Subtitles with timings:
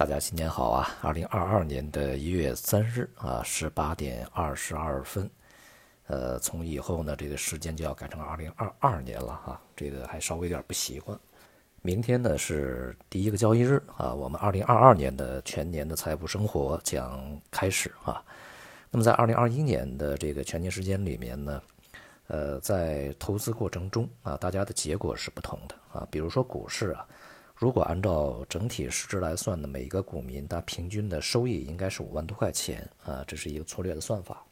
[0.00, 0.88] 大家新年好啊！
[1.02, 5.30] 二零二二年的一月三日啊，十八点二十二分，
[6.06, 11.20] 呃，从以后呢，这个时间就要改成二零二二年了哈，这个还稍微有点不习惯。
[11.82, 18.24] 明天呢是第一个交易日啊，我们二零二二年的全年的财富生活将开始啊。
[18.90, 21.62] 那么在二零二一年的这个全年时间里面呢，
[22.28, 27.06] 呃，在投资过程中啊，大家的结果是不同的啊，比如说股市啊。
[27.60, 34.42] 如果按照整体市值来算呢，每一个股民他平均的收益应该是五万多块钱啊，这是一个粗略的算法。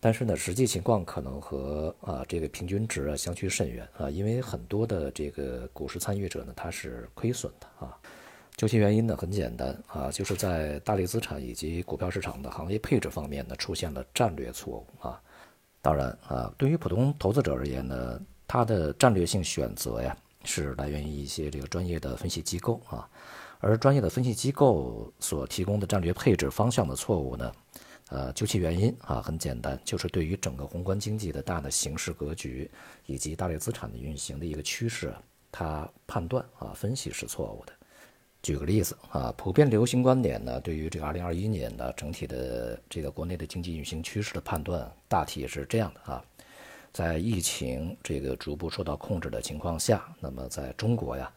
[0.00, 7.96] 但是呢，实际情况可能和啊这个平均值啊相去甚远啊，因为很多的这个股市参与者呢，他是亏损的啊。
[8.56, 15.22] 究其原因呢，很简单啊，就是在大类资产以及股票市场的行业配置方面呢，出现了战略错误啊。
[15.80, 20.16] 当然啊，对于普通投资者而言呢，他的战略性选择呀。
[20.48, 23.06] 是来源于一些这个专业的分析机构啊，
[23.60, 27.52] 而专业的分析机构所提供的战略配置方向的错误呢，
[28.08, 32.70] 呃，究其原因啊，很简单，就是对于整个宏观经济的大的形势格局
[33.04, 35.14] 以及大类资产的运行的一个趋势，
[35.52, 37.72] 它判断啊分析是错误的。
[38.40, 46.24] 举个例子啊，普遍流行观点呢，对于这个二零二一年的整体的这个国内的经济运行趋势的判断，大体是这样的啊。
[46.98, 51.32] 在疫情这个逐步受到控制的情况下，那么在中国呀，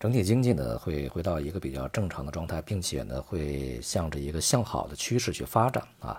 [0.00, 6.18] 整体经济呢会回到一个比较正常的状态，并且呢会向着一个向好的趋势去发展啊。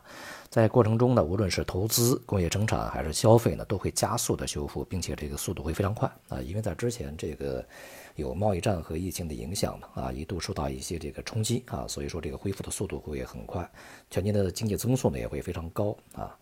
[0.51, 6.39] 在过程中呢，无论是投资、工业生产还是消费呢，都会加速的修复，并且这个速度会非常快啊。
[6.39, 7.67] 因为在之前这个
[8.15, 13.67] 有贸易战和疫情的影响嘛啊，一度受到一些这个冲击啊，所以说这个恢复的速度会很快，
[14.11, 16.37] 全年的经济增速呢也会非常高啊。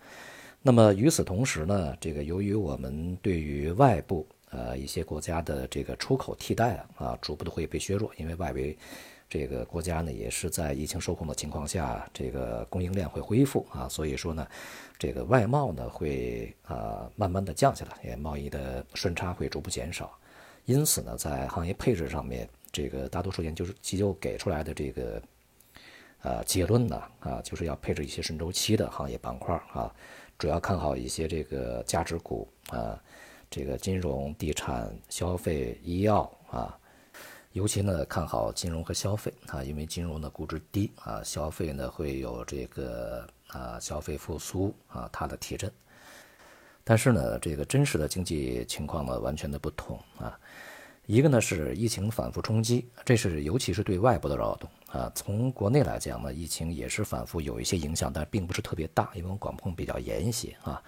[0.65, 8.77] 那么与此同时呢，这个由于我们对于外部呃一些国家的这个出口替代啊，逐步的会被削弱，因为外围
[9.29, 14.47] 这个国家呢也是在疫情受控的情况下，这个供应链会恢复啊，所以说呢，
[14.97, 20.17] 这个外贸呢会啊慢慢的降下来，也贸易的顺差会逐步减少，
[20.63, 25.21] 因此呢，在行业配置上面，这个大多数研究机构给出来的这个
[26.21, 29.93] 呃结论呢啊，就是要配置一些顺周期的行业板块啊。
[30.37, 33.01] 主要看好一些这个价值股啊，
[33.49, 36.77] 这个金融、地产、消费、医药啊，
[37.53, 45.71] 尤其呢看好金融和消费啊，因为金融的估值低啊，消费呢会有这个啊消费复苏啊它的提振。
[46.83, 50.37] 但是呢，这个真实的经济情况呢完全的不同啊。
[51.05, 55.11] 一个呢是疫情反复冲击，这是尤其是对外部的扰动啊。
[55.13, 60.81] 从国内来讲呢，疫情也是反复有一些影响，但并不是特别大，因为我们管控比较严一些啊。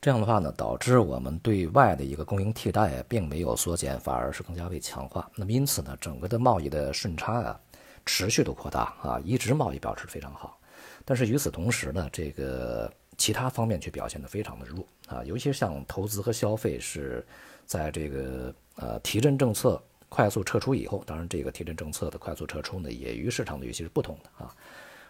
[0.00, 5.28] 这样的话呢，导致我们对外的一个供应替代并没有缩减，反而是更加被强化。
[5.34, 7.60] 那么因此呢，整个的贸易的顺差啊，
[8.06, 10.56] 持续的扩大啊，一直贸易保持非常好。
[11.04, 17.26] 但是与此同时呢，这个其他方面却表现得非常的弱啊，尤其像投资和消费是
[17.66, 18.54] 在这个。
[18.76, 19.78] 呃，提振政策
[20.10, 24.54] 快速撤出以后，当然这个提振政策的快速撤出呢，也与市场的预期是不同的啊。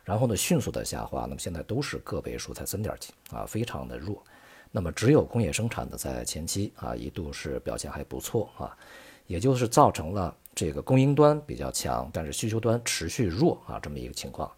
[0.05, 4.23] 然后呢，迅速的下滑，那么现在都是个位数，才三点几啊，非常的弱。
[4.71, 8.77] 那么只有工业生产的在前期啊，一度是表现还不错啊，
[9.27, 14.51] 也就是造成了这个供应端比较强，但是需求端持续弱啊，这么一个情况。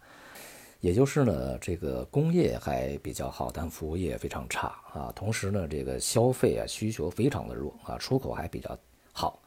[0.81, 5.11] 也就是呢，这个工业还比较好，但服务业非常差啊。
[5.15, 8.77] 同时呢，这个消费啊需求非常的弱啊，出口还比较。
[9.13, 9.39] 好，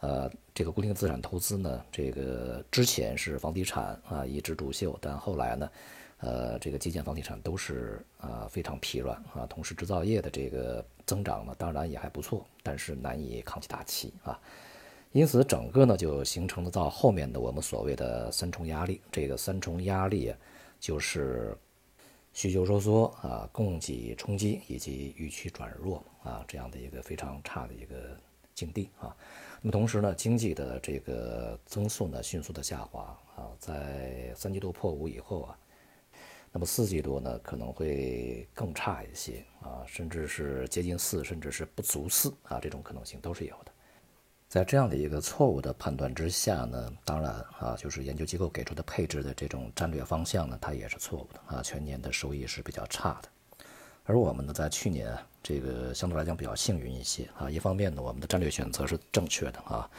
[0.00, 5.70] 呃，这个固定资产投资呢，这个之前是房地产啊一枝独秀，但后来呢，
[6.18, 9.46] 呃，这个基建、房地产都是啊非常疲软啊。
[9.48, 14.38] 同时，制造业的这个增长呢，当然也还不错，但是难以扛起大旗啊。
[15.12, 19.00] 因此，整个呢就形成了到后面的我们所谓的三重压力。
[19.10, 20.34] 这个三重压力
[20.78, 21.56] 就是
[22.34, 27.96] 需求收缩啊、供给冲击以及预期转弱啊这样的一个非常差的一个。
[28.56, 29.14] 境地啊，
[29.66, 35.58] 那么同时呢，经济的这个增速呢迅速的下滑啊，在三季度破五以后啊，
[36.52, 43.72] 那么四季度呢可能会更差一些啊，甚至是接近四，甚至是不足四啊，这种可能性都是有的。
[44.48, 53.28] 在这样的一个错误的判断之下呢，当然啊，就是研究机构给出的配置的这种战略方向呢，它也是错误的啊，全年的收益是比较差的。
[54.06, 57.50] 而我们呢，在去年这个相对来讲比较幸运一些啊。
[57.50, 59.90] 一方面呢，我们的战略选择是正确的啊，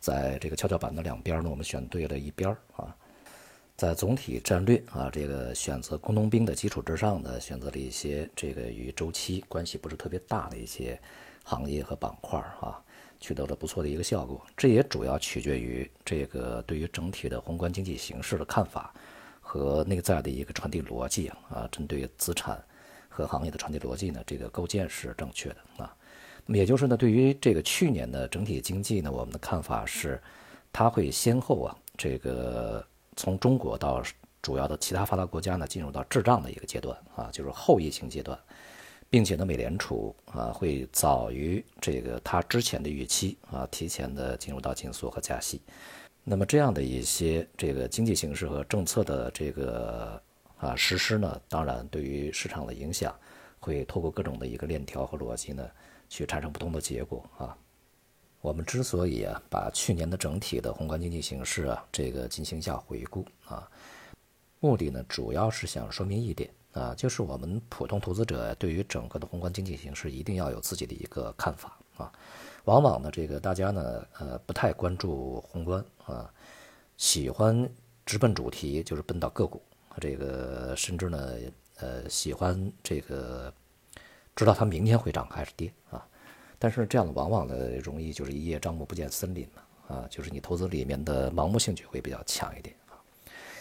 [0.00, 2.96] 在这个跷跷板的两边呢，我们选对了一边啊。
[3.76, 10.98] 在总体战略啊这个选择工农兵的基础之上呢，选择了一些这个与周期关系不是特别大的一些
[11.44, 12.82] 行业和板块啊。
[13.18, 14.44] 取得了不错的一个效果。
[14.54, 18.94] 这也主要取决于这个对于整体的宏观经济形势的看法
[19.40, 22.62] 和内在的一个传递逻辑啊啊，针对资产
[23.16, 25.96] 和行业的传递逻辑呢，这个构建是正确的啊。
[26.44, 30.20] 那么也就是呢，对于这个去年的整体经济呢，我们的看法是，
[30.72, 32.86] 它会先后啊，这个
[33.16, 34.02] 从中国到
[34.42, 38.38] 主要的其他发达国家呢，进入到滞胀的一个阶段啊，就是后疫情阶段，
[39.08, 45.62] 并且呢，美联储啊会早于这个它之前的预期啊，提前的进入到紧缩和加息。
[46.22, 50.20] 那么这样的一些这个经济形势和政策的这个
[50.58, 53.14] 啊实施呢，当然对于市场的影响
[53.60, 55.68] 会透过各种的一个链条和逻辑呢。
[56.08, 57.58] 去产生不同的结果啊。
[58.40, 63.68] 我们之所以啊把去年的整体的宏观经济形势啊这个进行一下回顾啊，
[64.60, 72.12] 目的呢主要是想说明一点啊，就是我们普通投资者对于整个的宏观经济形势一定要有自己的一个看法啊。
[72.66, 76.32] 往往呢这个大家呢呃不太关注宏观啊，
[76.96, 77.68] 喜欢
[78.04, 79.60] 直奔主题，就是奔到个股，
[80.00, 81.34] 这个甚至呢
[81.78, 83.52] 呃喜欢这个。
[84.34, 86.06] 知道它明天会涨还是跌啊？
[86.58, 93.00] 但是这样的往往呢容易就是一叶障目不见森林嘛啊，就是你投资里面的盲目兴趣会比较强一点啊。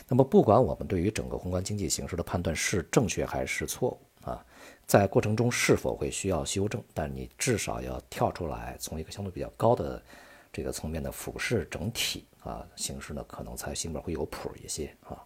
[0.05, 4.45] 那么不管我们对于整个宏观经济形势的判断是正确还是错误啊，
[4.85, 10.03] 在过程中是否会需要修正，但你至少要跳出来，从一个相对比较高的
[10.51, 15.23] 这个层面的俯视整体啊形势呢，可能才心里边会有谱一些啊，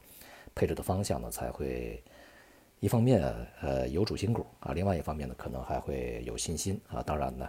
[0.60, 2.04] 配置的方向呢才会。
[2.82, 3.22] 一方面，
[3.60, 7.04] 呃，有主心骨啊；另外一方面呢，可能还会有信心啊。
[7.04, 7.46] 当然呢，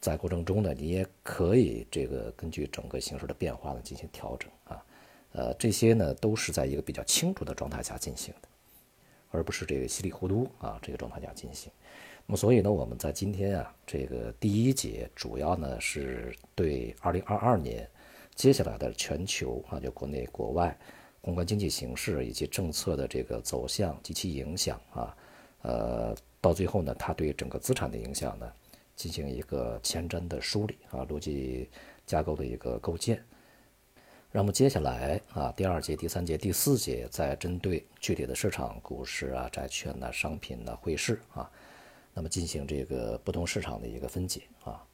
[0.00, 4.84] 在过程中呢，你也可以这个根据整个形势的变化呢进行调整啊。
[5.30, 8.48] 呃，这些呢都是在一个比较清楚的状态下进行的，
[9.30, 11.70] 而不是这个稀里糊涂啊这个状态下进行。
[12.26, 17.88] 那么，所以呢，我们在今天啊这个第一节主要呢是对二零二二年
[18.34, 20.76] 接下来的全球啊，就国内国外。
[21.24, 25.16] 宏观经济形势以及政策的这个走向及其影响啊，
[25.62, 28.52] 呃，到最后呢，它对整个资产的影响呢，
[28.94, 31.70] 进行一个前瞻的梳理啊，逻辑
[32.04, 33.24] 架构的一个构建。
[34.30, 41.50] 那么接下来啊，第二节、第三节、第四节再针对具体的市场、股市啊、债券呐、商品呐、汇市啊，
[42.12, 44.84] 那么进行这个不同市场的一个分解啊。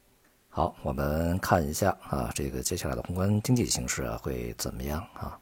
[0.47, 5.40] 好，我们看一下啊，这个接下来的宏观经济形势啊会怎么样啊？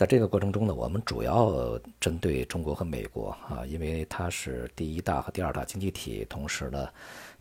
[0.00, 6.88] 在这个过程中呢，我们主要针对中国和美国啊，因为它是第一大和第二大经济体，同时呢，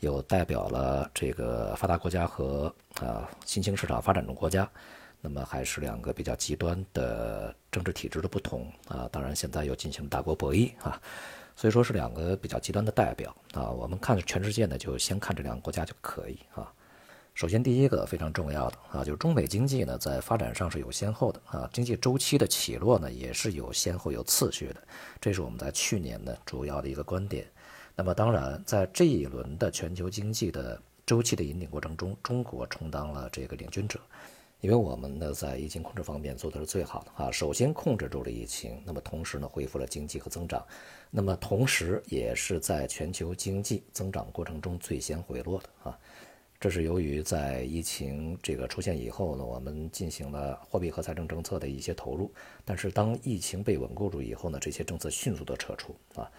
[0.02, 2.66] 又代表了这个发达国家和
[3.00, 4.70] 啊新兴市场发展中国家，
[5.22, 9.08] 那么还是两个比较极端的政治体制的不同啊。
[9.10, 11.02] 当然，现在又进行大国博弈啊，
[11.56, 13.72] 所以说是两个比较极端的代表啊。
[13.72, 16.70] 我们看全世界呢，就先看这两个国家就可以啊。
[17.40, 24.88] 首先，第一个非常重要的啊，就是中美经济呢在发展上是有先后的啊，经济周期的起落呢也是有先后有次序的，
[25.22, 27.48] 这是我们在去年呢主要的一个观点。
[27.96, 33.98] 那么当然，在这一轮的全球经济的周期的引领过程中，中国充当了这个领军者，
[34.60, 40.62] 因为我们呢在疫情控制方面做的是最好的啊，首先控制住了疫情，那么同时呢恢复了经济和增长，
[41.10, 45.98] 那么同时也是在全球经济增长过程中最先回落的啊。
[46.60, 52.30] 这是由于在疫情这个出现以后呢，我们进行了货币和财政政策的一些投入，
[52.66, 56.30] 但是当疫情被稳固住以后呢，这些政策迅速的撤出啊，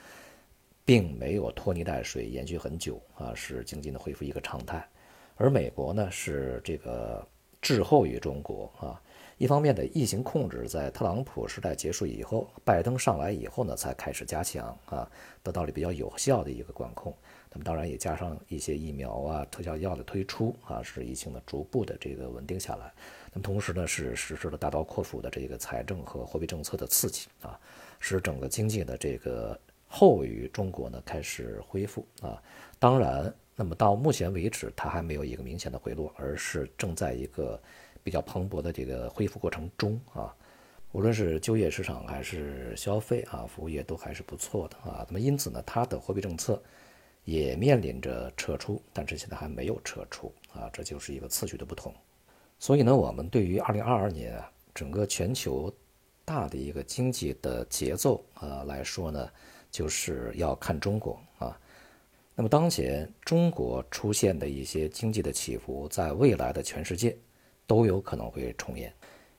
[0.84, 4.86] 并没有拖泥带水延续很久啊，是经济的恢复一个常态。
[5.36, 7.26] 而美国呢是这个
[7.62, 9.00] 滞后于中国啊，
[9.40, 15.10] 一方面的疫情控制在特朗普时代结束以后，拜登上来以后呢才开始加强啊，
[15.42, 17.10] 得到了比较有效的一个管控。
[17.50, 22.92] 那么当然也加上一些疫苗啊、特效药的推出啊，使疫情呢逐步的这个稳定下来。
[23.32, 27.58] 那么同时呢，是实施了大刀阔斧的这个财政和货币政策的刺激啊，
[27.98, 32.42] 使整个经济的这个后于中国呢开始恢复啊。
[32.78, 37.58] 当然，那么到目前为止，它还没有一个明显的回落，而是正在一个
[38.02, 40.34] 比较蓬勃的这个恢复过程中啊。
[40.92, 45.04] 无论是就业市场还是消费啊，服务业都还是不错的啊。
[45.08, 46.62] 那么因此呢，它的货币政策。
[47.26, 51.94] 也面临着撤出，但是现在还没有撤出啊，这就是一个次序的不同。
[52.58, 55.72] 所以呢，我们对于二零二二年啊整个全球
[56.24, 59.30] 大的一个经济的节奏啊来说呢，
[59.70, 61.56] 就是要看中国啊。
[62.34, 67.16] 那么当前中国出现的一些经济的起伏，在未来的全世界
[67.70, 68.92] 都有可能会重演。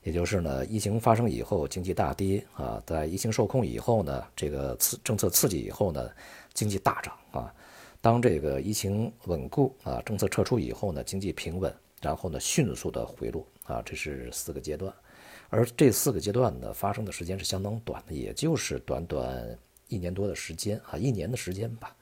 [0.03, 6.09] 也就是呢，疫情发生以后经济大跌啊，在疫情受控以后呢，这个刺政策刺激以后呢，
[6.53, 7.53] 经济大涨啊。
[7.99, 14.91] 当这个疫情稳固啊，政策撤出以后呢，经济平稳，然后呢迅速的回落啊，这是四个阶段。
[15.49, 19.59] 而这四个阶段呢，发生的时间是相当短的，也就是短短
[19.89, 21.93] 一年多的时间啊，一年的时间吧。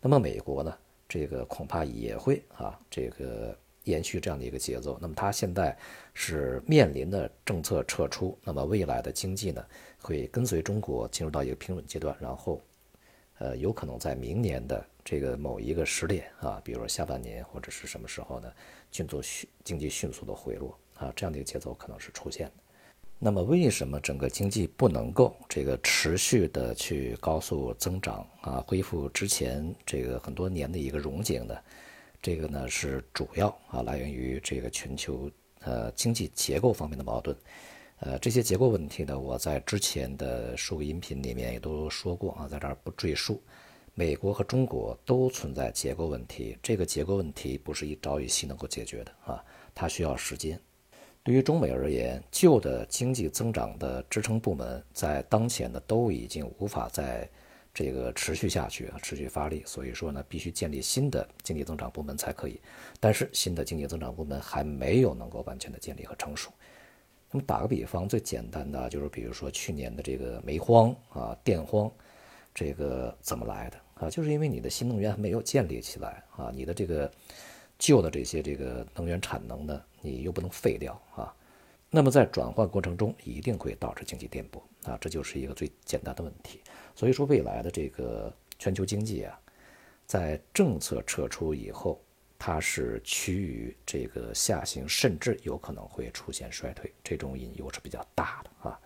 [0.00, 0.74] 那么美国呢，
[1.08, 3.56] 这个恐怕也会啊，这个。
[3.88, 5.76] 延续这样的一个节奏，那么它现在
[6.12, 9.64] 是面临的政策撤出，那么未来的经济呢
[10.00, 12.60] 会跟随中国进入到一个平稳阶段，然后，
[13.38, 18.52] 呃，有可能在明年的这个某一个时点啊，比如说下半年或者是什么时候呢，
[18.92, 19.22] 迅速
[19.64, 22.52] 经济迅速的回落啊，这样的一个节奏可能是出现的。
[23.20, 31.56] 那么为什么整个经济不能够这个持续的去高速增长啊，恢复之前这个很多年的一个荣景呢？
[32.20, 37.36] 这个呢是主要啊来源于这个全球呃经济结构方面的矛盾，
[38.00, 43.42] 呃这些结构问题呢我在之前的数个音频里面也都说过啊，在这儿不赘述。
[43.94, 49.44] 美国和中国都存在结构问题，这个结构问题不是一朝一夕能够解决的啊，
[49.74, 50.60] 它需要时间。
[51.22, 57.28] 对于中美而言，旧的经济增长的支撑部门在当前呢都已经无法再。
[57.78, 62.58] 这个持续下去啊，持续发力，所以说呢，必须建立新的经济增长部门才可以。
[62.98, 66.50] 但是新的经济增长部门还没有能够完全的建立和成熟。
[67.30, 71.88] 那么打个比方，最简单的就是，比如说去年的这个煤荒啊、电荒，
[72.52, 74.10] 这个怎么来的啊？
[74.10, 77.08] 就是因为你的新能源还没有建立起来啊，你的这个
[77.78, 81.32] 旧的这些这个能源产能呢，你又不能废掉啊。
[81.90, 86.60] 那么在转换过程中，一定会导致经济颠簸啊，这就是一个最简单的问题。
[86.94, 89.40] 所以说，未来的这个全球经济啊，
[90.04, 91.98] 在政策撤出以后，
[92.38, 98.78] 它是趋于这个下行，甚至有可能会出现衰退，这种隐忧是比较大的啊。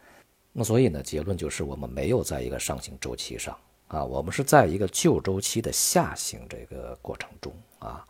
[0.52, 8.06] 那所以呢，结论就是我们没有在一个上行周期上啊，我们是在一个旧周期的下行这个过程中啊。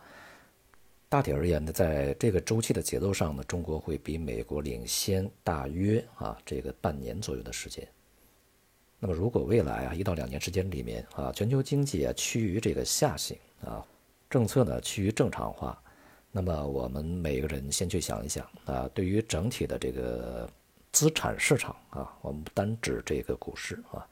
[1.13, 7.87] 大体而言呢，在这个周期的节奏上呢，中国会比美国领先大约啊这个半年左右的时间。
[8.99, 13.85] 那么，如果未来啊一到两年时间里面啊，全球经济啊趋于这个下行啊，
[14.31, 15.79] 政策呢趋于正常化，
[16.31, 20.49] 那么我们每个人先去想一想啊，对于整体的这个
[20.93, 24.09] 资产市场啊，我们不单指这个股市啊，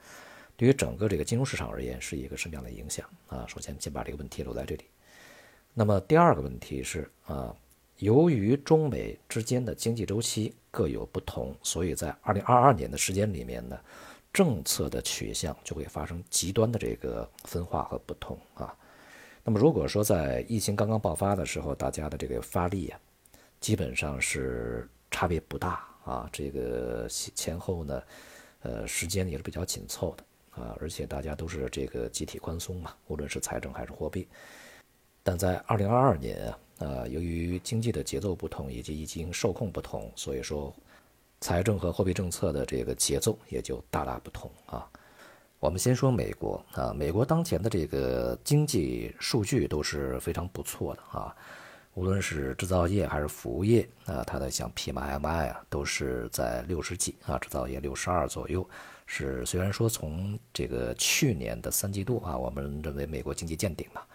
[0.55, 3.47] 对于整个这个金融市场而言是一个什么样的影响啊？
[3.49, 4.85] 首先，先把这个问题留在这里。
[5.81, 7.57] 那么第二个问题是啊，
[8.01, 13.81] 由于中美之间的经济周期各有不同，所以在二零二二年的时间里面呢。
[14.33, 18.73] 政策的取向就会发生极端的这个分化和不同啊。
[19.43, 23.01] 那么如果说在疫情刚刚爆发的时候，大家的这个发力啊，
[23.59, 26.29] 基本上是差别不大啊。
[26.31, 28.03] 这个前后呢，
[28.61, 34.29] 呃，时间也是比较紧凑的啊，而且大家都是这个集体宽松嘛，无论是财政还是货币。
[35.31, 40.75] 但在二零二二年啊，呃，由于经济的节奏不同以及疫情受控不同，所以说。
[41.43, 44.87] 财政和货币政策的这个节奏也就大大不同啊。
[45.59, 51.35] 我们先说美国啊，美国当前的这个经济数据都是非常不错的啊，
[51.95, 58.69] 无论是制造业还是服务业啊，它的像 PMI 啊都是在六十几啊，制造业六十二左右。
[59.07, 64.07] 是虽然说从这个去年的三季度啊，我们认为美国经济见顶了。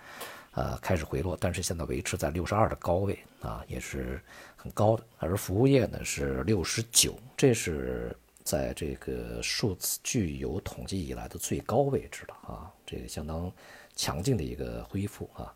[0.56, 4.22] 呃，开始回落，但是现在维持在六十二的高位啊，也是
[4.56, 5.04] 很高的。
[5.20, 13.52] 而服务业呢是六十九，这是在这个数字具有统计以来的最高位置了啊，这个相当
[13.98, 15.54] 强劲的一个恢复啊。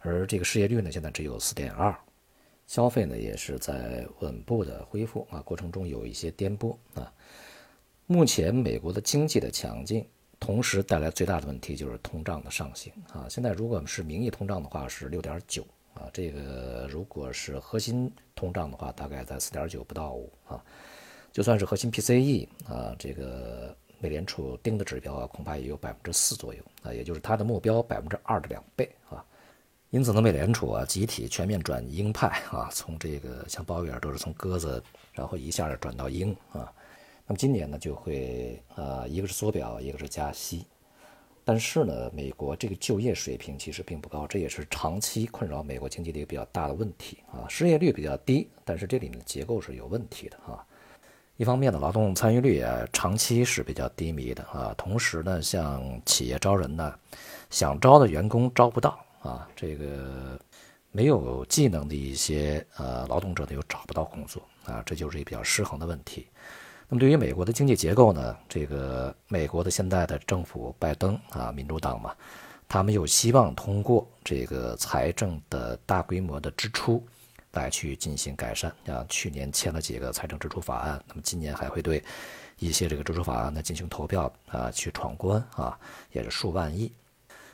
[0.00, 1.98] 而这个失业率呢，现在只有四点二，
[2.66, 7.10] 消费呢也是在稳步的恢复啊，过程中有一些颠簸啊。
[8.04, 10.06] 目前美国的经济的强劲。
[10.44, 13.24] 同时带来最大的问题就是通胀的上行啊！
[13.30, 20.62] 现在如果是名义通胀的话是六点九啊，这个如果是核心通胀的话，大概在四点九不到五啊。
[21.32, 29.24] 就算是核心 PCE 啊，这个美联储定的指标啊，恐怕也有百分之四左右啊，也就是它的目标百分之二的两倍啊。
[29.88, 34.82] 因此呢，美联储啊集体全面转鹰派啊，从这个像鲍威尔都是从鸽子，
[35.14, 36.70] 然后一下转到鹰啊。
[37.26, 40.66] 那么今年呢，就会呃，一个是缩表，一个是加息，
[41.42, 47.48] 但是呢，美国这个就业水平其实并不高，这也是长期困扰美国经济的一个比较大的问题啊。
[47.48, 50.62] 失业率比较低，但是这里面的结构是有问题的啊。
[51.36, 56.94] 一方面呢，劳动参与率啊长期是比较低迷的啊，同时呢，像企业招人呢，
[57.48, 60.38] 想招的员工招不到啊，这个
[60.92, 66.28] 没有技能的一些呃劳动者呢又找不到工作啊，这就是一个比较失衡的问题。
[66.88, 72.14] 那么对于美国的经济结构呢，这个美国的现在的政府拜登啊，民主党嘛，
[72.68, 77.02] 他们又希望通过这个财政的大规模的支出
[77.52, 78.72] 来去进行改善。
[78.84, 82.02] 像去年签了几个财政支出法案，那么今年还会对
[82.58, 85.78] 一些这个支出法案呢进行投票啊，去闯关啊，
[86.12, 86.92] 也是数万亿。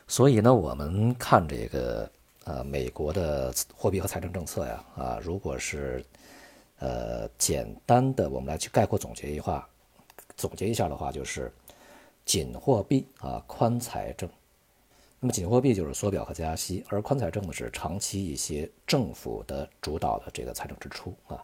[0.07, 2.11] 所以呢，我们看这个
[2.43, 6.03] 呃美国的货币和财政政策呀啊，如果是
[6.81, 9.65] 呃简单的我们来去概括总结一话，
[10.35, 11.49] 总结一下的话就是
[12.25, 14.29] 紧货币啊，宽财政。
[15.19, 21.41] 那么紧货币就是缩表和加息，而宽财政呢是长期一些政府的主导的这个财政支出啊。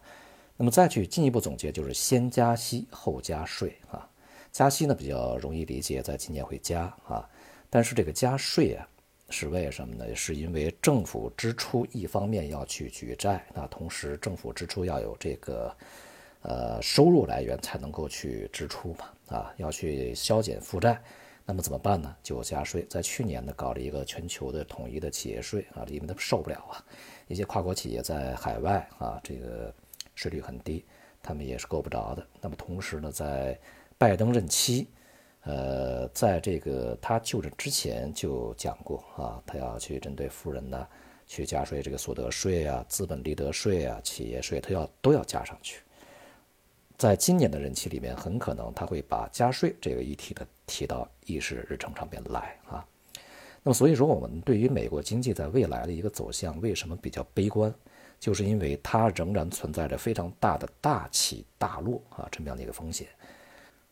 [0.57, 4.09] 那么再去进一步总结，就是先加息后加税啊。
[4.51, 7.29] 加息呢比较容易理解，在今年会加啊，
[7.69, 8.89] 但是这个加税啊
[9.29, 10.15] 是为什么呢？
[10.15, 15.75] 是因为政府支出一方面要去举债，那同时政府支出要有这个
[16.41, 19.05] 呃收入来源才能够去支出嘛
[19.35, 21.01] 啊，要去削减负债。
[21.45, 22.13] 那么怎么办呢？
[22.21, 22.85] 就加税。
[22.89, 26.83] 在去年呢，搞了一个全球的统一的企业税啊，因为他们受不了啊，
[27.27, 29.73] 一些跨国企业在海外啊，这个
[30.13, 30.83] 税率很低，
[31.23, 32.27] 他们也是够不着的。
[32.41, 33.57] 那么同时呢，在
[33.97, 34.87] 拜登任期，
[35.47, 40.85] 呃，在这个他就任之前就讲过啊，他要去针对富人呢
[41.25, 45.79] 去加税，这个所得税啊、资本利得税啊、企业税，他要都要加上去。
[46.97, 52.85] 在今年的任期里面，很可能他会把加税这个议题呢提到议事日程上边来啊。
[53.63, 57.73] 那么，所以说我们对于美国经济在未来的一个走向，为什么比较悲观？
[58.19, 63.07] 就是因为它仍然存在着非常大的大起大落啊这么样的一个风险。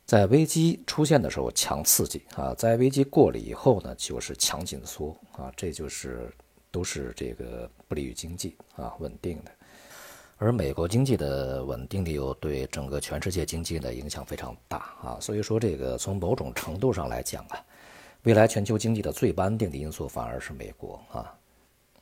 [0.06, 6.32] 在危机出现的时候强刺激啊，在危机过了以后呢，就是强紧缩啊，这就是
[6.70, 9.52] 都是这个不利于经济啊稳定的。
[10.38, 17.58] 而美国经济的稳定的又对整个全世界经济的影响非常大啊，所以说这个从某种程度上来讲啊，
[18.24, 21.34] 未来全球经济的最不安定的因素反而是美国啊，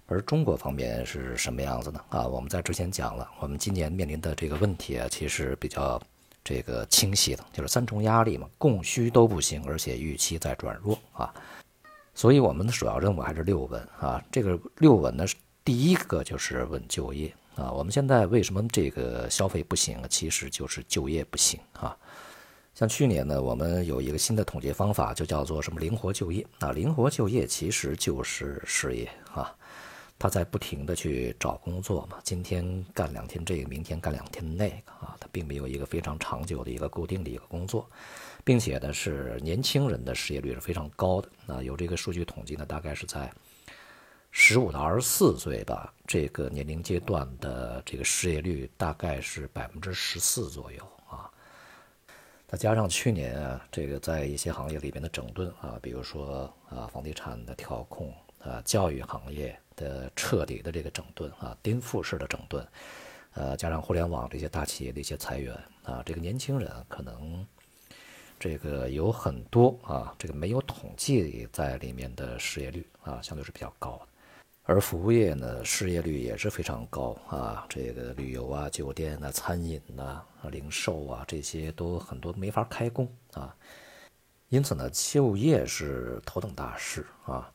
[0.07, 2.03] 而中国方面是什么样子呢？
[2.09, 6.01] 啊，我们在之前讲了，我们今年面临的这个问题啊，其实比较
[6.43, 11.33] 这个清晰的，就是三重压力嘛，供需都不行，而且预期在转弱啊，
[12.13, 15.25] 所以我们的首要任务还是六稳啊，这个六稳呢，
[15.63, 17.33] 第一个就是稳就业。
[17.55, 20.05] 啊，我们现在为什么这个消费不行啊？
[20.09, 21.95] 其实就是就业不行啊。
[22.73, 26.71] 像去年呢，我们有一个新的统计方法，就叫做什么灵活就业啊。
[26.71, 29.55] 灵活就业其实就是失业啊，
[30.17, 32.19] 他在不停的去找工作嘛。
[32.23, 37.89] 今天干两天这个，明天干两天那个啊，他并没有一个非常长久的一个固定的一个工作，
[38.43, 41.61] 并且呢是年轻人的失业率是非常高的啊。
[41.61, 43.31] 有这个数据统计呢，大概是在。
[44.35, 51.29] 十五到二十四岁吧，这个年龄阶段的这个失业率大概是百分之十四左右啊。
[52.47, 62.65] 再加上去年啊，这个在一些行业里边的整顿啊，比如说啊房地产的调控啊，教育行业的彻底的这个整顿啊，颠覆式的整顿，
[63.33, 67.45] 呃，加上互联网这些大企业的一些裁员啊，这个年轻人可能
[68.39, 74.07] 这个有很多啊，这个没有统计在里面的失业率啊，相对是比较高的。
[74.65, 83.53] 而服务业呢，失业率也是非常高啊，这个旅游啊、酒店啊、餐饮呐、零售啊，这些都很多没法开工啊。
[84.47, 87.51] 因此呢，就业是头等大事啊。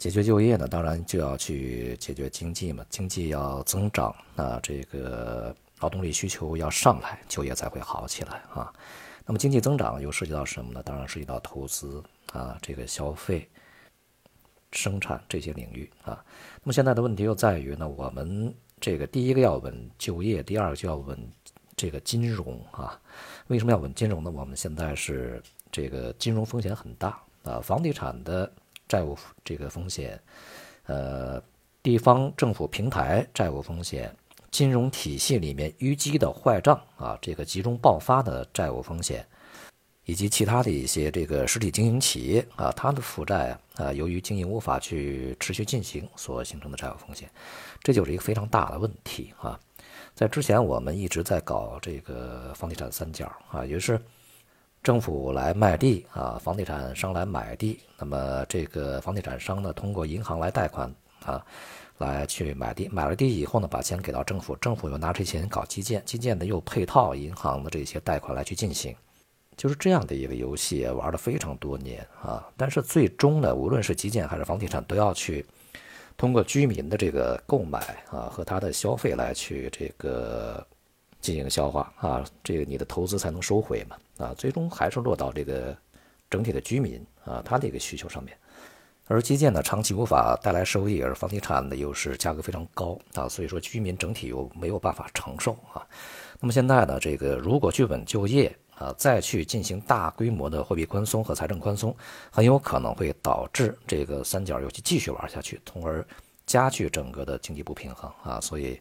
[0.00, 8.72] 解决就业呢，当然就要去解决经济嘛，经济要增长啊，这个劳动力需求要上来，就业才会好起来啊。
[9.26, 10.82] 那么经济增长又涉及到什么呢？
[10.82, 13.46] 当然涉及到投资啊，这个消费。
[14.72, 16.24] 生产这些领域啊，
[16.62, 21.18] 那么现在的问题又在于呢，我们这个第一个要稳就业，第二个就要稳
[21.74, 22.96] 这个金融啊。
[23.48, 24.30] 为什么要稳金融呢？
[24.30, 28.48] 我们现在是这个金融风险很大啊，房地产的
[28.90, 30.20] 债务这个风险，
[30.86, 31.40] 呃，
[31.80, 34.12] 地方政府平台债务风险，
[34.50, 39.24] 金融体系里面淤积的坏账啊，这个集中爆发的债务风险。
[40.06, 47.30] 以及其他的一些这个实体经营企业啊，它的负债啊，由于经营无法去持续进行所形成的债务风险，
[47.80, 49.60] 这就是一个非常大的问题啊。
[50.12, 54.00] 在之前我们一直在搞这个房地产三角啊，也是
[54.82, 60.90] 政府来卖地啊，房地产商来买地，那么这个房地产商呢，通过银行来贷款
[61.24, 61.44] 啊，
[61.98, 68.96] 来去买地，买了地以后呢，把钱给到政府，政府又拿这钱搞基建，基建呢又配套银行的这些贷款来去进行。
[69.54, 75.44] 就是这样的一个游戏，玩了非常多年啊，但是最终呢，无论是基建还是房地产，都要去
[76.16, 77.78] 通过居民的这个购买
[78.10, 80.66] 啊和他的消费来去这个
[81.20, 85.76] 进行消化啊，这个你的投资才能收回嘛啊，最终还是落到这个
[86.28, 88.36] 整体的居民啊他的一个需求上面
[89.06, 95.84] 而基建呢长期无法带来收益，而房地产呢又是价格非常高啊，所以说居民整体又没有办法承受啊。
[96.38, 101.94] 那么现在呢，这个如果去稳就业啊，再去进行大规模的货币宽松和财政宽松，
[102.30, 106.06] 很有可能会导致这个三角游戏继续玩下去，从而
[106.46, 108.40] 加剧整个的经济不平衡啊。
[108.40, 108.80] 所以，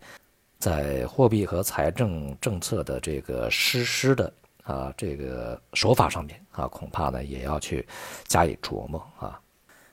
[0.60, 4.32] 在货币和财政政策的这个实施的
[4.72, 7.88] 啊这个手法上面啊，恐怕呢也要去
[8.26, 9.40] 加以琢磨啊。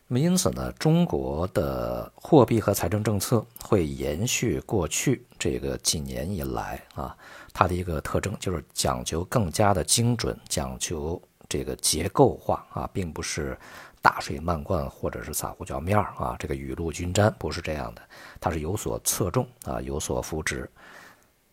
[0.09, 7.17] 那么因此呢，中国的货币和财政政策会延续过去这个几年以来啊，
[7.53, 13.59] 它的一个特征就是讲究更加的精准，讲究这个结构化啊，并不是
[14.01, 18.03] 大水漫灌或者是撒胡椒面儿啊，这个雨露均沾不是这样的，
[18.41, 20.71] 它是有所侧重啊，有所扶植。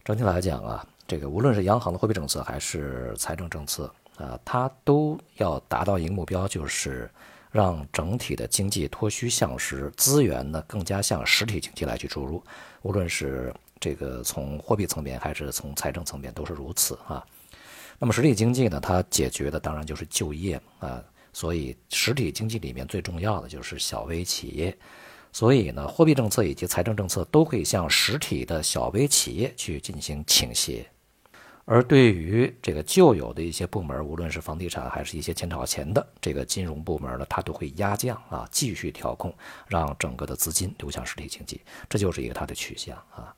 [0.03, 7.09] 整体来讲啊，这个无论是央行的货币政策还是财政政策啊，它都要达到一个目标，就是。
[7.53, 12.43] 让整体的经济脱虚向实，资源呢更加向实体经济来去注入，
[12.81, 17.23] 无论是这个从货币层面还是从财政层面都是如此啊。
[17.99, 20.99] 那么实体经济呢，它解决的当然就是就业啊，
[21.31, 24.75] 所以实体经济里面最重要的就是小微企业，
[25.31, 30.83] 所以呢，货币政策以及财政政策都会向实体的小微企业去进行倾斜。
[31.65, 39.33] 而对于这个旧有的一些部门，无论是房地产还是一些欠炒钱的这个金融部门呢，它都会压降啊，继续调控，
[39.67, 43.33] 让整个的资金流向实体经济，这就是一个它的取向啊。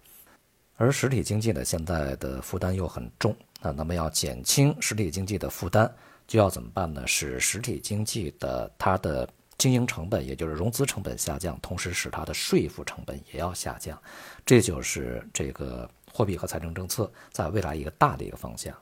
[0.75, 5.87] 而实体经济呢，现在的负担又很重啊，那么要减轻实体经济的负担，
[6.25, 7.05] 就要怎么办呢？
[7.05, 14.01] 使实体经济的它的经营成本，也就是融资成本下降，同时使它的税负成本也要下降，
[14.43, 15.87] 这就是这个。
[16.15, 18.73] 货币和财政政策在未来一个大的一个方向。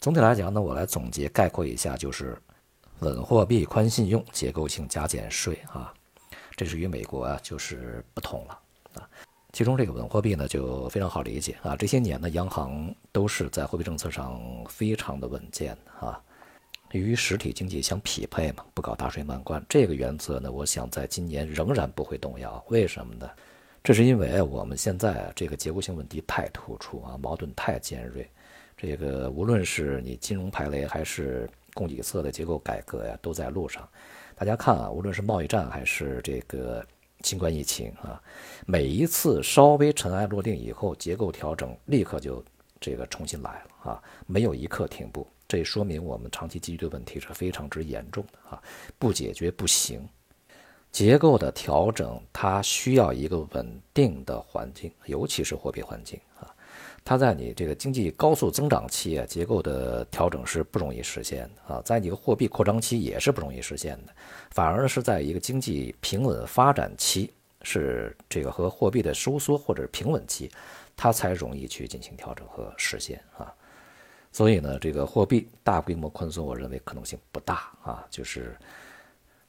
[0.00, 2.40] 总体来讲呢，我来总结概括一下，就是
[3.00, 5.92] 稳货币、宽信用、结构性加减税啊，
[6.56, 8.58] 这是与美国啊就是不同了
[8.94, 9.06] 啊。
[9.52, 16.18] 其中这个稳货币呢就非常好理解啊，这些年呢央行都是在货币政策上非常的稳健啊，
[16.92, 19.62] 与实体经济相匹配嘛，不搞大水漫灌。
[19.68, 22.64] 这个原则呢，我想在今年仍然不会动摇。
[22.68, 23.28] 为什么呢？
[23.88, 28.28] 这是因为我们现在，这个结构性问题太突出啊，矛盾太尖锐。
[28.76, 33.88] 这个无论是你金融排雷，还是供给侧的结构改革呀，都在路上。
[34.36, 36.86] 大家看啊，无论是贸易战还是这个
[37.22, 38.22] 新冠疫情啊，
[38.66, 42.44] 每一次稍微尘埃落定以后，结构调整立刻就
[42.78, 45.26] 这个重新来了啊，没有一刻停步。
[45.48, 48.62] 这说明我们长期积聚的问题是非常之严重的啊，
[48.98, 50.06] 不解决不行。
[50.90, 56.48] 结构的调整，它需要一个稳定的环境，尤其是货币环境啊。
[57.04, 61.82] 它在你这个经济高速增长期啊，结构的调整是不容易实现的啊。
[61.84, 64.12] 在你的货币扩张期也是不容易实现的，
[64.50, 70.50] 反而是在一个经济平稳发展期，是这个和货币的收缩或者是平稳期，
[70.96, 73.54] 它才容易去进行调整和实现啊。
[74.32, 78.56] 所以呢，这个货币大规模宽松，我认为可能性不大啊，就是。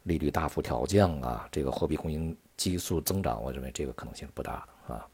[0.04, 5.08] 利率大幅调降啊，这个货币供应急速增长，我认为这个可能性不大啊。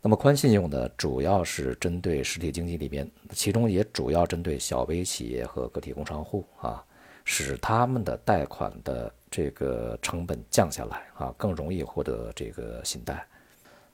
[0.00, 6.84] 那么宽信用呢，主要是针对实体经济里边，其中也主要针对小微企业和个体工商户啊，
[7.24, 13.24] 使他们的贷款的这个成本降下来啊，更容易获得这个信贷，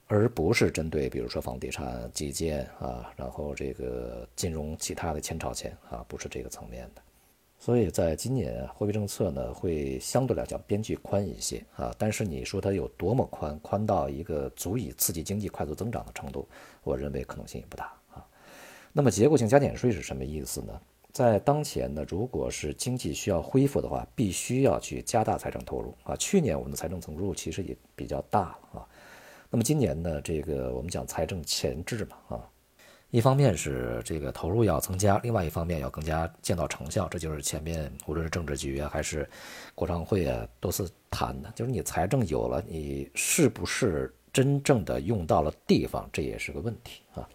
[0.07, 7.03] 而不是针对比如说房地产、基建啊，然后这个金融其他的钱炒钱啊，不是这个层面的。
[7.61, 16.49] 所以在今年货币政策呢会相对来讲边际宽一些啊，但是你说它有多么宽，宽到一个足以刺激经济快速增长的程度，
[16.85, 18.25] 我认为可能性也不大啊。
[18.93, 20.81] 那么结构性加减税是什么意思呢？
[21.13, 26.15] 在当前呢，如果是经济需要恢复的话，必须要去加大财政投入啊。
[26.15, 28.89] 去年我们的财政投入其实也比较大了啊。
[29.51, 32.51] 那么今年呢，这个我们讲财政前置嘛啊。
[33.11, 39.29] 一方面是这个投入要增加，另外一方面要更加见到成效，这就是前面无论是政治局啊，还是
[39.75, 47.27] 国常会啊，都是谈的，就是你财政有了，你是不是真正的用到了地方，这也是个问题啊。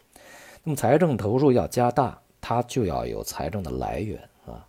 [0.63, 4.63] 那么财政投入要加大，它就要有财政的来源啊。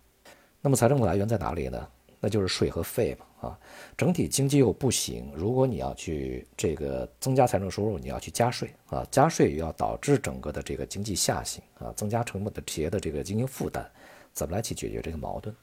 [0.59, 1.87] 那么财政的来源在哪里呢？
[2.19, 3.24] 那就是税和费嘛。
[3.41, 3.59] 啊，
[3.97, 13.85] 整体经济又不行，如果你要去这个增加财政收入，你要去加税啊，加税又要导致整个的这个经济下行啊，增加成本的企业的这个经营负担，
[14.33, 15.53] 怎么来去解决这个矛盾？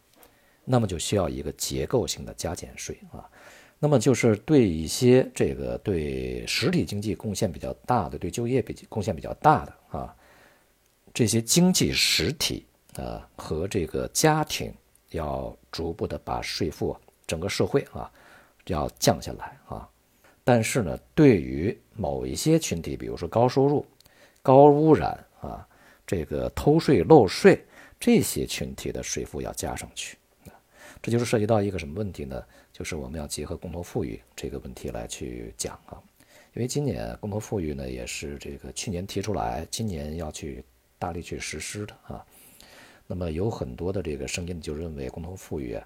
[0.64, 3.28] 那么就需要一个结构性的加减税啊，
[3.80, 10.14] 那么就是对一些这个对实体经济贡献比较大的，对就业比贡献比较大的啊，
[11.12, 14.72] 这些经济实体啊和这个家庭，
[15.10, 16.96] 要逐步的把税负。
[17.32, 18.12] 整个社会啊，
[18.66, 19.88] 要降下来啊。
[20.44, 23.86] 但是呢，对于某一些群体，比如说高收入、
[24.42, 25.66] 高污染啊，
[26.06, 27.64] 这个偷税漏税
[27.98, 30.52] 这些群体的税负要加上去啊，
[31.00, 32.44] 这就是涉及到一个什么问题呢？
[32.70, 35.96] 就是我们要结合共同富裕这个问题来去讲啊。
[36.52, 40.62] 因为今年共同富裕呢，也是这个去年提出来，今年要去
[40.98, 42.22] 大力去实施的啊。
[43.06, 45.80] 那么有很多的这个声音就认为共同富裕。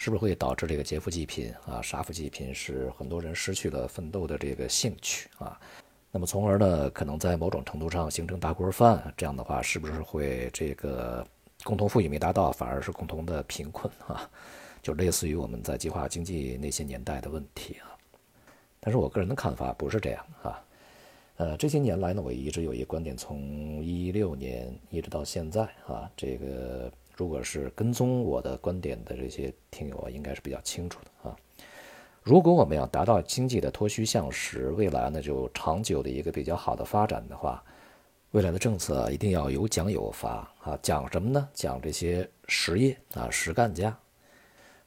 [0.00, 1.82] 是不是会导致这个劫富济贫啊？
[1.82, 5.60] 杀富济贫，使很多人失去了奋斗的这个兴趣啊？
[6.10, 9.12] 那么从而呢，可能在某种程度上形成大锅饭。
[9.14, 11.22] 这样的话，是不是会这个
[11.64, 14.26] 共同富裕没达到，反而是共同的贫困啊？
[14.82, 17.92] 就类似于我们在计划经济那些年代的问题啊。
[18.80, 20.64] 但是我个人的看法不是这样啊。
[21.36, 26.90] 呃，这些年来呢，我一直有一个观点，从一六年一直到现在啊，这个。
[27.20, 31.36] 如果是跟踪我的观点的这些听友啊，应该是比较清楚的啊。
[32.22, 37.62] 如果我们要达到经济的脱虚向实，未来呢就长久的一个比较好的发展的话，
[38.30, 40.78] 未来的政策一定要有奖有罚啊。
[40.80, 41.46] 讲什么呢？
[41.52, 43.94] 讲这些实业啊，实干家，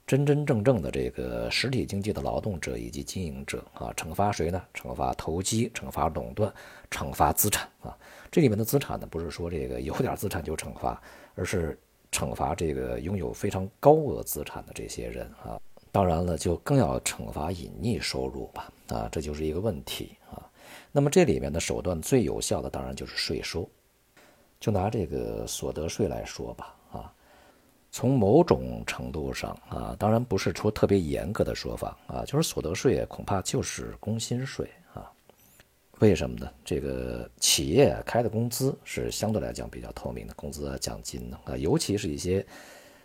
[0.04, 3.92] 真真正正的这个实体经济的劳动者以及经营者啊。
[3.96, 4.60] 惩罚谁呢？
[4.74, 6.52] 惩罚投机，惩罚垄断，
[6.90, 7.96] 惩罚资产啊。
[8.32, 11.00] 这里面的资产呢，不是说这个有点资产就惩罚，
[11.36, 11.78] 而是。
[12.14, 20.38] 惩罚这个拥有非常高额资产的这些人啊，当然了，就更要惩罚隐匿收入吧啊，这就是一个问题啊。
[20.92, 23.68] 那么这里面的手段最有效的，当然就是税收。
[24.60, 27.12] 就拿这个所得税来说吧啊，
[27.90, 34.70] 从某种程度上啊，当然不是说特别严格的说法啊，就是所得税恐怕就是工薪税。
[36.04, 36.50] 为什么呢？
[36.62, 42.44] 这个企业开的工资是相对来讲比较透明的，工资奖金呢啊，尤其是一些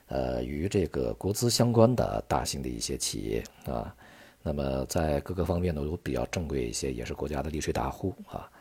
[0.08, 3.96] 呃与这个国资相关的大型的一些企业啊，
[4.44, 8.52] 那么在各个方面呢都比较正规一些，也是国家的利税大户啊，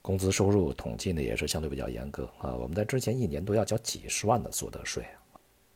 [0.00, 2.54] 工资收入统计呢也是相对比较严格啊。
[2.54, 5.04] 我们在之前一年都要交几十万的所得税，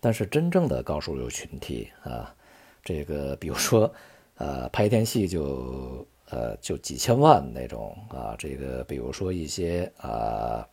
[0.00, 2.34] 但是真正的高收入群体啊，
[2.82, 3.92] 这个比如说
[4.36, 6.04] 呃拍一天戏就。
[6.34, 10.66] 呃，就几千万那种啊，这个比如说一些啊，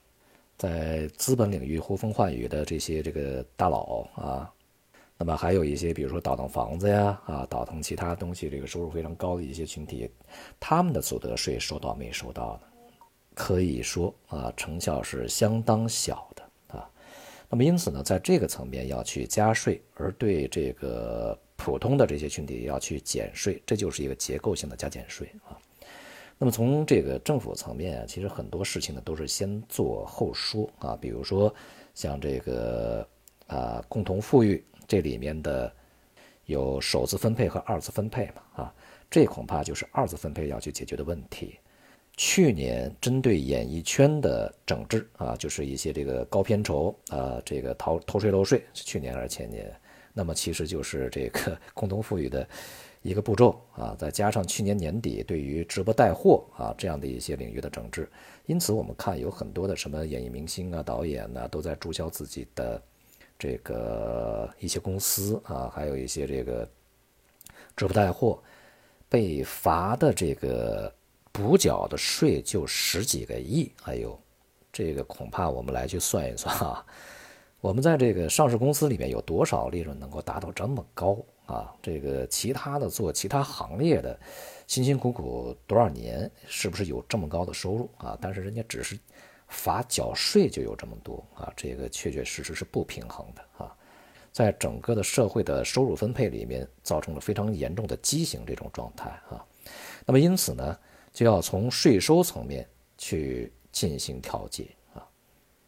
[0.58, 4.52] 在资本领域呼风唤雨的这些这个大佬啊，
[5.20, 10.10] 那么还有一些比如说倒腾房子呀啊，倒腾其他东西，这个收入非常高的一些群体，
[10.60, 12.62] 他们的所得税收到没收到呢？
[13.36, 16.90] 可以说啊，成效是相当小的啊。
[17.50, 21.38] 那么因此呢，在这个层面要去加税，而对这个。
[21.64, 25.56] 普通的这些群体要去减税，这就是一个结构性的加减税啊。
[26.40, 30.98] 那么从这个政府层面啊，其实很多事情呢都是先做后说啊。
[31.00, 31.54] 比如说
[31.94, 33.08] 像这个
[33.46, 35.72] 啊共同富裕这里面的
[36.48, 38.74] 有首次分配和二次分配嘛啊，
[39.08, 41.60] 这恐怕就是二次分配要去解决的问题。
[42.18, 49.72] 去年针对演艺圈的整治啊，就是一些这个高片酬啊，这个逃偷税漏税，去年还是前年？
[50.14, 52.48] 那么其实就是这个共同富裕的
[53.02, 58.10] 一个步骤啊，再加上去年年底对于直播带货啊这样的一些领域的整治，
[58.46, 62.82] 因此我们看有很多的什么演艺明星啊、导演呢，都在注销自己的
[63.40, 66.70] 这个一些公司啊，还有一些这个
[67.76, 68.42] 直播带货
[69.10, 70.94] 被罚的这个
[71.32, 74.20] 补缴的税就十几个亿，哎呦，
[74.72, 76.86] 这个恐怕我们来去算一算啊。
[77.62, 81.72] 我们在这个上市公司里面有多少利润能够达到这么高啊？
[81.80, 84.20] 这个其他的做其他行业的，
[84.66, 88.18] 辛辛苦苦多少年，是不是有这么高的收入啊？
[88.20, 88.98] 但是人家只是
[89.48, 93.78] 罚缴税就有这么多啊，这个确确实实是不平衡的啊，
[94.32, 99.46] 在整个的社会的收入分配里面，造成了非常严重的畸形这种状态啊。
[100.04, 100.80] 那么因此呢，
[101.14, 105.08] 就要从税收层面去进行调节啊。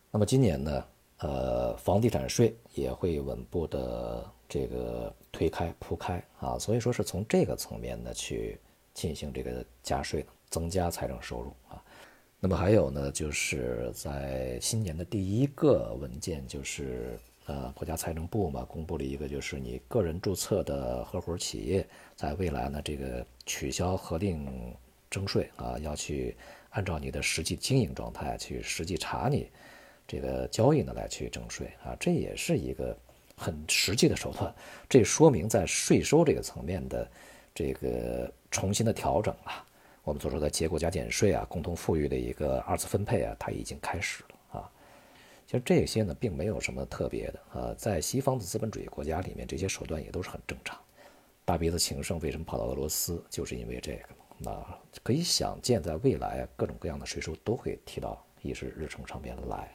[0.10, 0.84] 那么今年呢？
[1.24, 8.60] 呃，房地产税也会稳步的这个推开铺开啊，所以说是从这个层面呢去
[8.94, 11.82] 进行这个加税，增加财政收入啊。
[12.42, 24.76] 那么还有呢，就是在新年的第一个文件，就是呃国家财政部嘛公布了一个，就是你个人注册的合伙企业，在未来呢这个取消核定
[25.10, 26.36] 征税啊，要去
[26.72, 29.50] 按照你的实际经营状态去实际查你。
[30.14, 32.96] 这个交易呢，来去征税啊，这也是一个
[33.36, 34.54] 很实际的手段。
[34.88, 37.10] 这说明在税收这个层面的
[37.56, 39.66] 这个重新的调整啊，
[40.04, 44.72] 我们所说的结构加减税啊，共同富裕的一个二次分配啊，它已经开始了啊。
[45.48, 50.80] 其实这些呢，并没有什么特别的啊，在西方的资本主义国家里面，这些手段也都是很正常。
[51.44, 54.10] 大鼻子情圣为什么跑到俄罗斯，就是因为这个。
[54.38, 54.64] 那
[55.02, 59.72] 可以想见，在未来各种各样的税收都会提到议事日程上面来，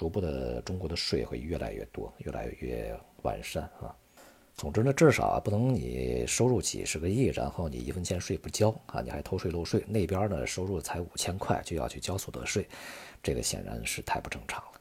[0.00, 3.94] 逐步的中国的税会越来越多，越来越完善啊。
[4.54, 9.84] 总之呢，至少啊不能你收入几十个亿，然后你一分钱税不交啊，你还偷税漏税。
[9.86, 12.66] 那边呢收入才五千块就要去交所得税，
[13.22, 14.80] 这个显然是太不正常了。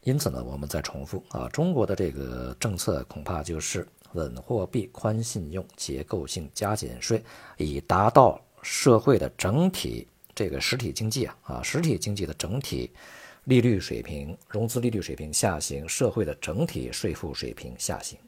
[0.00, 7.22] 因此呢，我们再重复啊，中国的这个政策恐怕就是稳货币、宽信用、结构性加减税，
[7.56, 12.90] 以达到社会的整体这个实体经济啊啊实体经济的整体
[13.44, 18.18] 利率水平、融资利率水平下行，社会的整体税负水平下行。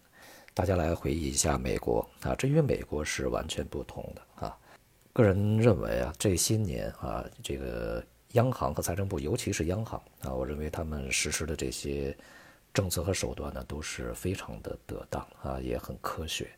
[0.54, 4.56] 大家来回忆一下美国啊，这与美国是完全不同的啊。
[5.12, 8.04] 个人认为啊，这些年啊，这个。
[8.32, 12.14] 央行和财政部，尤其是央行啊，我认为他们实施的这些
[12.74, 16.50] 政策和手段呢，都是非常的得当啊，也很科学，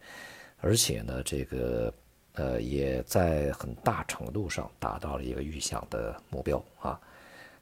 [0.56, 1.94] 而且呢，这个
[2.32, 6.98] 呃，也在很大程度上达到了一个预想的目标啊，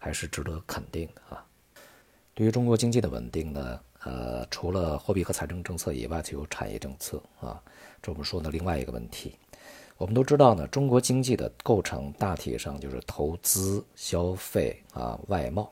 [0.07, 1.45] 还是值得肯定的啊。
[2.33, 7.61] 对于中国经济的稳定呢，呃，除了货币和财政政策以外，就有产业政策啊，
[8.01, 9.35] 这我们说的另外一个问题。
[9.99, 15.69] 我们都知道呢，中国经济的构成大体上就是投资、消费啊、外贸。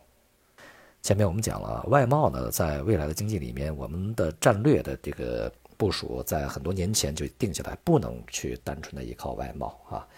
[1.01, 10.09] 前面我们讲了，外贸呢，在未来的经济里面，我们的战略的这个部署，在很多年前就定下来，不能去单纯的依靠外贸啊。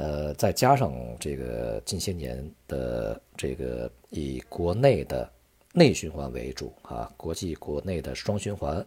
[0.00, 5.30] 呃，再加上这个近些年的这个以国内的
[5.74, 8.84] 内循环为主啊，国际国内的双循环。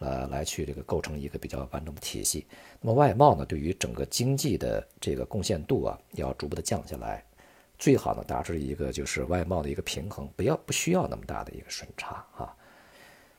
[0.00, 2.46] 呃，来去这个构成一个比较完整的体系。
[2.80, 7.22] 那么外贸呢，对于整个经济的这个贡献度啊，要逐步的降下来，
[7.78, 12.48] 最好呢达至一个就是外贸的一个平衡，不要不需要那么大的一个顺差啊。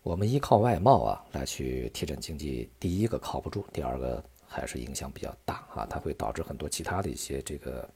[0.03, 7.89] 我们依靠外贸啊来去提振经济，第一个靠不住，第二个还是影响比较大啊，它会导致很多其他的一些这个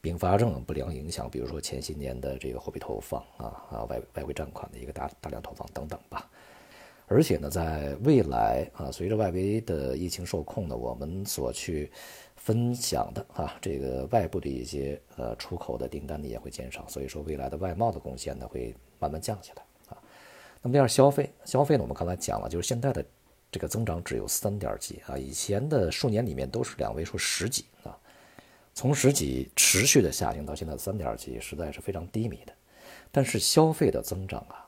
[0.00, 6.28] 并发症不良影响，比如说前些年的这个货币投放啊啊外外汇占款的一个大大量投放等等吧。
[7.08, 11.88] 而且呢，在未来啊，随着外围的疫情受控呢，我们所去
[12.34, 20.02] 分享的啊，这个外部的一些呃出口的订单呢也会减少，所以说未来的外贸的贡献呢会慢慢降下来啊。
[20.60, 23.04] 那么第二，消费，消费呢，我们刚才讲了，就是现在的
[23.50, 27.96] 这个增长只有三点几啊，以前的数年里面都是两位数十几啊，
[28.74, 32.52] 从十几持续的下行到现在三点几，实在是非常低迷的。
[33.10, 34.62] 但是消费的增长啊。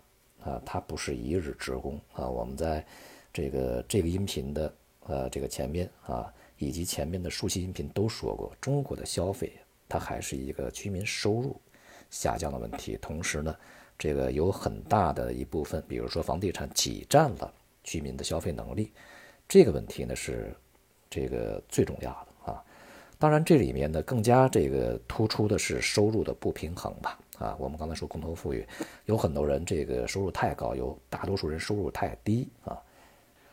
[0.45, 2.27] 啊，它不是一日之功啊！
[2.27, 2.87] 我们在
[3.33, 9.53] 这个这个音频的呃这个前面啊，以及前面的数期音频都说过，中国的消费
[9.89, 11.61] 它还是一个居民收入
[12.09, 12.97] 下降的问题。
[13.03, 13.55] 同时呢，
[13.99, 17.53] 这个有很大的一部分，比如说房地产挤占了
[17.89, 18.93] 居民的消费能力，
[19.49, 20.55] 这个问题呢是
[21.09, 22.63] 这个最重要的啊。
[23.19, 27.19] 当然，这里面呢更加这个突出的是收入的不平衡吧。
[27.39, 28.67] 啊，我们刚才说共同富裕，
[29.07, 32.79] 有很多人这个收入太高，有大多数人收入太低啊。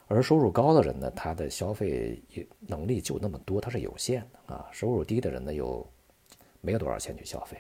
[0.08, 2.22] 而收入高的人呢，他的消费
[2.60, 4.68] 能力就那么多，他是有限的啊。
[4.72, 5.88] 收入低的人呢，又
[6.62, 7.58] 没有多少钱去消费，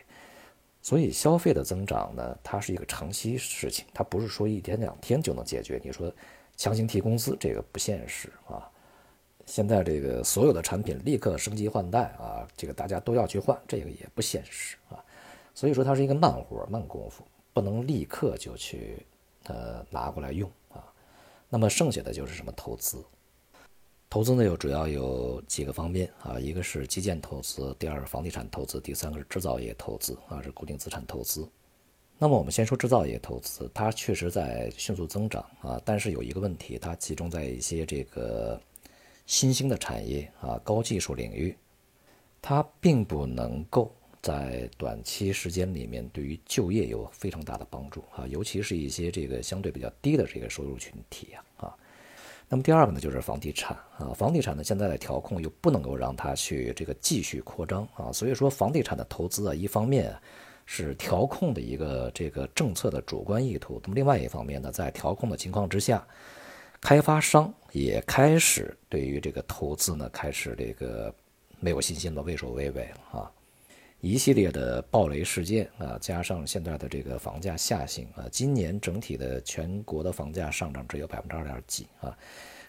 [0.82, 5.80] 所以消费的增长呢，它是一个长期事情，它不是说一天两天就能解决。
[5.84, 6.12] 你说
[6.58, 8.70] 强行提工资，这个不现实啊。
[9.46, 14.98] 现在这个所有的产品立刻升级换代啊，这个大家都要去换，这个也不现实啊。
[15.54, 19.06] 所以说它是一个慢活慢功夫，不能立刻就去
[19.44, 20.84] 呃拿过来用啊。
[21.48, 23.04] 那么剩下的就是什么投资？
[24.10, 31.48] 投资呢又主要有几个方面啊，一个是基建投资，第二是房地产投资，第三个是制造业投资啊，是固定资产投资。
[32.18, 38.60] 那么我们先说制造业投资，它确实在迅速增长啊，但是有一个问题，它集中在一些这个
[39.26, 41.56] 新兴的产业啊，高技术领域，
[42.42, 43.94] 它并不能够。
[44.22, 51.78] 在短期时间里面，对于就业有非常大的帮助啊，尤其是一些这个相对比较低的这个收入群体呀啊。
[52.50, 60.12] 那么第二个呢，就是房地产啊，房地产呢现在的调控又不能够让它去这个继续扩张啊，所以说房地产的投资啊，一方面
[60.66, 66.06] 是调控的一个这个政策的主观意图，那么另外一方面呢，在调控的情况之下，
[66.82, 71.14] 开发商也开始对于这个投资呢，开始这个
[71.60, 73.32] 没有信心了，畏首畏尾了啊。
[74.02, 82.16] 一系列的暴雷事件啊，加上现在的这个房价下行啊，今年整体的全国的房价上涨只有百分之二点几啊，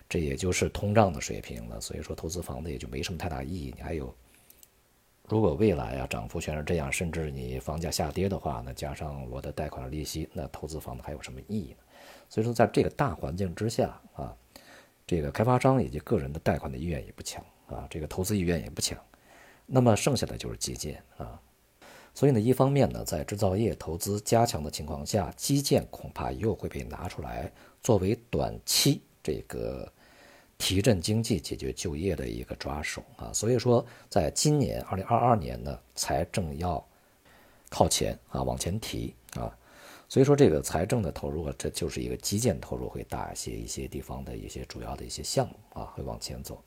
[0.08, 1.78] 这也就是通胀的水平了。
[1.78, 3.74] 所以说投资房子也就没什么太大意义。
[3.76, 4.14] 你还有，
[5.28, 11.78] 如果未来啊涨幅全是这样，甚至你房价下跌的话，那加上我的贷款利息，那投资房子还有什么意义呢？
[12.28, 14.34] 所以说在这个大环境之下啊，
[15.06, 18.96] 这个开发商以及个人的贷款的意愿也不强啊，这个投资意愿也不强。
[19.66, 21.40] 那么剩下的就是基建啊。
[22.14, 27.52] 所以呢，一方面呢，在制造业投资加强的情况下，基建恐怕又会被拿出来
[27.82, 29.92] 作为短期这个
[30.58, 33.32] 提振经济、解决就业的一个抓手啊。
[33.32, 36.84] 所以说，在今年二零二二年呢，财政要
[37.68, 39.54] 靠前啊，往前提啊。
[40.08, 46.62] 所以说，这个财政的投入，这就是一个基建投入会大一些，一些地方的一些主要的一些项目啊，会往前走。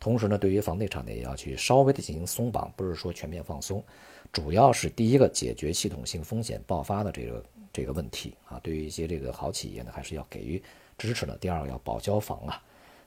[0.00, 3.84] 同时呢，对于房地产呢，也要去稍微的进行松绑，不是说全面放松。
[4.32, 10.60] 主要是第一个解决系统性风险爆发的这个这个问题啊，对于一些这个好企业呢，还是要给予
[10.98, 11.36] 支持的。
[11.36, 12.60] 第二个要保交房啊，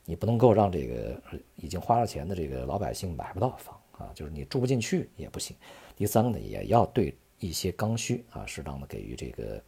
[0.06, 1.22] 你不能够让这个
[1.56, 5.56] 已经花了钱的这个老百姓买不到房啊，就是你住不进去也不行。
[5.96, 9.64] 第三个呢，也要对一些刚需啊，适当的给予这个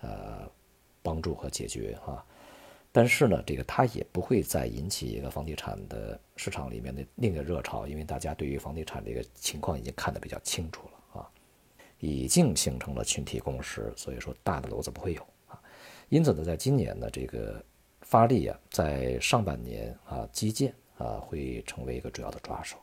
[0.00, 0.50] 呃
[1.02, 2.24] 帮助和解决啊。
[2.90, 11.30] 但是呢，这个它也不会再引起一个房地产的市场里面的另一个热潮，因为大家对于房地产这个情况已经看得比较清楚了啊，
[12.00, 15.60] 已经形成了群体共识，所以说大的楼子不会有啊。
[16.08, 17.62] 因此呢，在今年呢，这个
[18.08, 22.78] 发力啊，在上半年啊，基建啊会成为一个主要的抓手。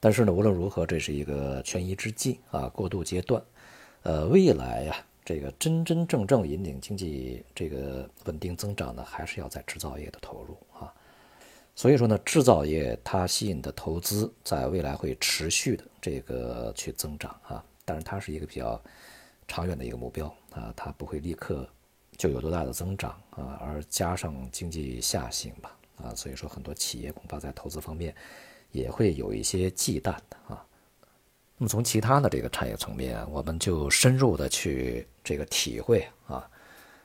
[0.00, 3.42] 但是呢，无论如何，这是一个权宜之计啊，过渡阶段，
[4.02, 4.96] 呃，未来呀。
[5.22, 10.90] 这个真真正正引领经济这个稳定增长呢，还是要在制造业的投入啊。
[11.74, 17.62] 所以说呢，制造业它吸引的投资在未来会持续的这个去增长啊。
[17.84, 18.80] 但是它是一个比较
[19.46, 21.68] 长远的一个目标啊，它不会立刻
[22.18, 23.58] 就有多大的增长啊。
[23.62, 28.14] 而加上经济下行吧啊，所以说很多企业恐怕在投资方面
[28.72, 30.62] 也会有一些忌惮的啊。
[31.56, 36.48] 那么从其他的这个产业层面，我们就深入的去这个体会啊，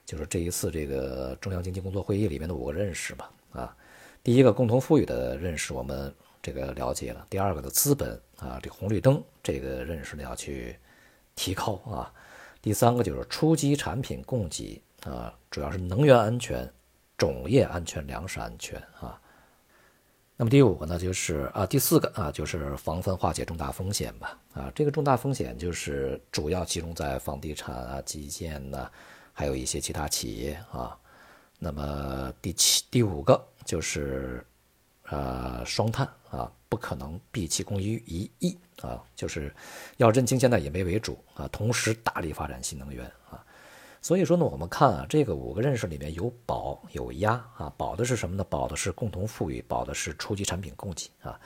[0.06, 3.76] 就是这一次这个中央经济工作会议里面的五个认识吧啊，
[4.22, 10.76] 第一个共同富裕的认识我们这个了解了，第二个的资本啊这红绿灯这个认识呢要去
[11.36, 12.14] 提高啊，
[12.62, 16.72] 第三个就是初级产品供给啊，主要是能源安全、
[17.18, 19.20] 种业安全、粮食安全啊。
[20.36, 24.38] 那么第五个呢，就是啊，第四个啊，就是防范化解重大风险吧。
[24.54, 28.90] 啊，这个重大风险就是主要集中在房地产啊、基建呐，
[29.32, 30.98] 还有一些其他企业啊。
[31.60, 34.46] 那么第七、第五个就是，
[35.04, 39.54] 呃，双碳啊，不可能毕其功于一役啊，就是
[39.98, 43.43] 要认清现在以煤为主啊，同时大力发展新能源啊。
[44.04, 48.44] 所以说呢，我们看啊，这个五个认识里面有保有压啊，保的是什么呢？
[48.50, 51.40] 保的是共同富裕，保的是初级产品供给啊，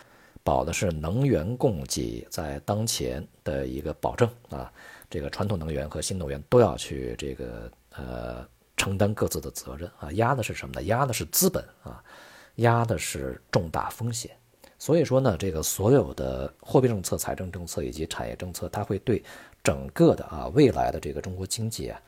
[0.44, 4.74] 保的是能源供给在当前的一个保证啊，
[5.08, 8.44] 这个传统能源和新能源都要去这个呃
[8.76, 10.82] 承担各自的责任啊，压的是什么呢？
[10.86, 12.04] 压的是资本啊，
[12.56, 14.32] 压的是重大风险。
[14.80, 19.24] 所以说呢，这个所有的货币政策、财政政策以及产业政策，它会对
[19.64, 22.02] 整个的啊未来的这个中国经济啊。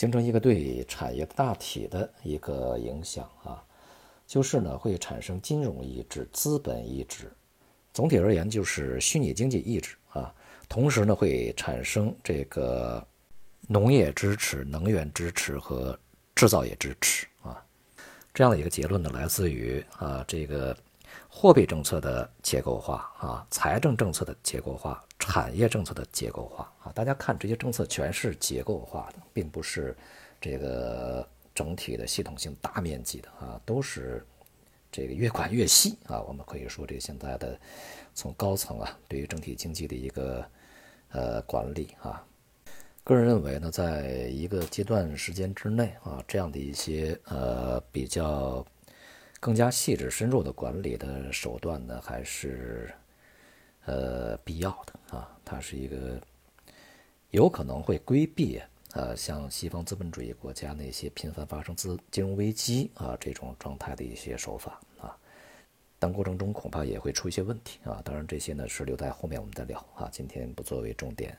[0.00, 3.62] 形成一个对产业大体的一个影响啊，
[4.26, 7.30] 就是呢会产生金融意志、资本意志，
[7.92, 10.34] 总体而言就是虚拟经济意志啊。
[10.70, 13.06] 同时呢会产生这个
[13.68, 15.98] 农业支持、能源支持和
[16.34, 17.62] 制造业支持啊。
[18.32, 20.74] 这样的一个结论呢来自于啊这个。
[21.32, 29.96] 货币政策的结构化啊，财政政策的结构化，产业政策的结构化啊，大家看这些政策全是结构化的，并不是
[30.40, 34.26] 这个整体的系统性大面积的啊，都是
[34.90, 36.20] 这个越管越细啊。
[36.20, 37.58] 我们可以说，这现在的
[38.12, 40.44] 从高层啊，对于整体经济的一个
[41.12, 42.26] 呃管理啊，
[43.04, 48.66] 个人认为呢，在一个阶段时间之内啊，这样的一些呃比较。
[49.40, 52.92] 更加细致深入的管理的手段呢，还是
[53.86, 55.36] 呃必要的啊。
[55.44, 56.20] 它是一个
[57.30, 58.60] 有可能会规避
[58.92, 65.16] 呃像西方资本主义国家那些频繁发生资金融危机啊这种状态的一些手法啊，
[65.98, 68.02] 但过程中恐怕也会出一些问题啊。
[68.04, 71.36] 当然这些呢是留在后面我们再聊啊，今天不作为重点。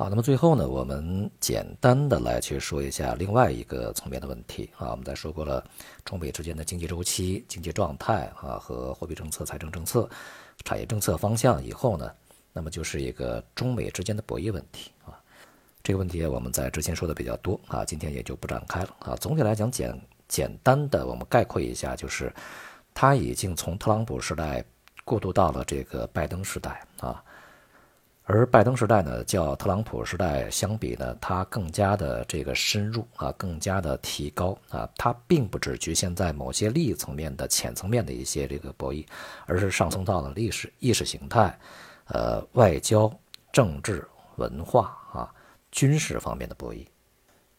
[0.00, 4.92] 好，那么最后呢，我们简单的来去说一下另外一个层面的问题啊。
[4.92, 5.62] 我们在说过了
[6.06, 10.08] 中美之间的经济周期、经济状态啊和货币政策、财政政策、
[10.64, 12.10] 产业政策方向以后呢，
[12.54, 15.12] 那么就是一个中美之间的博弈问题啊。
[15.82, 19.14] 这个问题我们在之前说的比较多啊，今天也就不展开了啊。
[19.16, 22.32] 总体来讲，简简单的我们概括一下，就是
[22.94, 24.64] 它已经从特朗普时代
[25.04, 27.22] 过渡到了这个拜登时代啊。
[28.32, 39.04] 而拜登时代呢，较特朗普时代相比呢，它更加的这个深入啊，更加的提高啊，它并不只局限在某些利益层面的浅层面的一些这个博弈，
[39.46, 41.58] 而是上升到了历史、意识形态、
[42.06, 43.12] 呃外交、
[43.50, 44.06] 政治、
[44.36, 45.34] 文化啊、
[45.72, 46.86] 军事方面的博弈。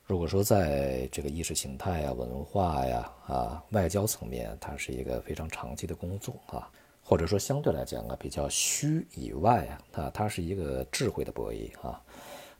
[0.05, 6.69] 如果说在这个意识形态呀、文化呀、啊外交层面，它是一个非常长期的工作啊。
[7.11, 12.01] 或者说相对来讲啊，比较虚以外啊，啊，它是一个智慧的博弈啊。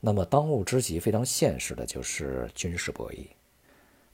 [0.02, 3.28] 那么当务之急、非常现实的就是军事博弈。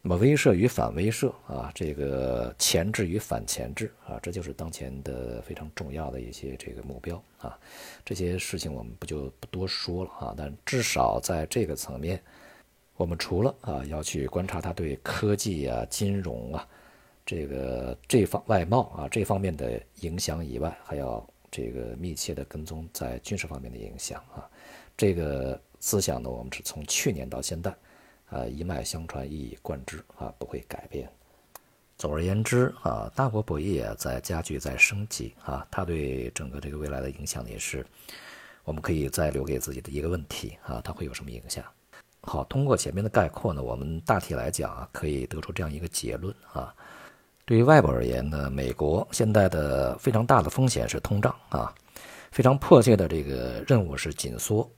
[0.03, 7.57] 那么威慑与反威慑啊，这个前置与反前置啊，这就是当前的非常重要的一些这个目标啊。
[8.05, 10.35] 这些事情我们不就不多说了啊。
[10.37, 12.21] 但至少在这个层面，
[12.95, 16.67] 我们除了啊要去观察它对科技啊、金融啊。
[17.27, 24.49] 这个这方外贸啊这方面的影响以外，还要这个密切的跟踪在军事方面的影响啊。
[24.95, 27.75] 这个思想呢，我们是从去年到现在，
[28.29, 31.11] 啊一脉相传，一以贯之啊，不会改变。
[31.97, 37.85] 总而言之啊，大国博弈在加剧，在升级啊，它对整个这个未来的影响也是，
[38.63, 41.61] 我们可以再留给自己的一个问题啊，它会有什么影响？
[42.21, 46.73] 好，通过前面的概括呢，我们大体来讲啊，可以得出这样一个结论啊。
[47.47, 51.73] 对于外部而言呢，美国现在的非常大的风险是通胀啊，
[52.29, 54.69] 非常迫切的这个任务是紧缩。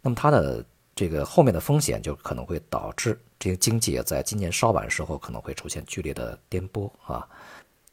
[0.00, 7.26] 那么它的这个后面的风险就可能会导致这个经济在今年稍晚时候可能会出现剧烈的颠簸啊。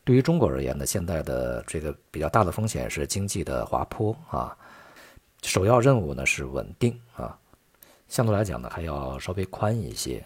[0.03, 4.55] 对于中国而言呢，现在的这个比较大的风险是经济的滑坡啊，
[5.41, 7.35] 首要任务呢是稳定啊，
[8.07, 10.23] 相对来讲呢还要稍微宽一些。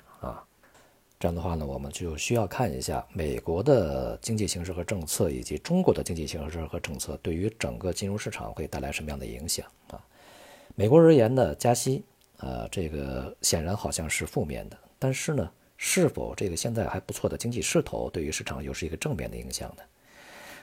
[1.19, 10.01] 这样的话呢，我们就需要看一下美国的经济形势和政策，以及中国的经济形势和政策对于整个金融市场会带来什么样的影响啊？
[10.75, 12.05] 美国而言呢，加息
[12.37, 19.83] 啊，这个显然好像是负面的，但是呢，是否这个现在还不错的经济势头对于市场又是一个正面的影响呢？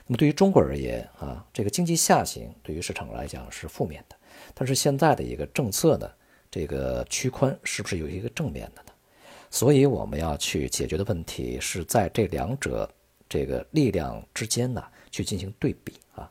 [0.07, 4.15] 那么对于中国而言啊，这个经济下行对于市场来讲是负面的，
[4.55, 6.09] 但是现在的一个政策呢，
[6.49, 8.91] 这个趋宽是不是有一个正面的呢？
[9.49, 12.89] 所以我们要去解决的问题是在这两者
[13.29, 16.29] 这个力量之间呢去进行对比啊。